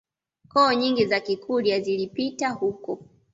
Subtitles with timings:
[0.51, 2.99] Koo nyingi za Kikurya zilipita huko